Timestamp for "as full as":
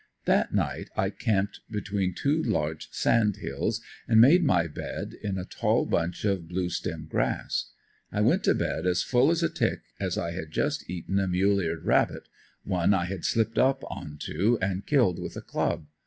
8.87-9.43